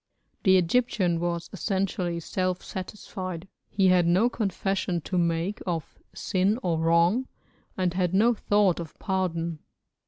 [0.41, 6.79] The Egyptian was essentially self satisfied, he had no confession to make of sin or
[6.79, 7.27] wrong,
[7.77, 9.59] and had no thought of pardon.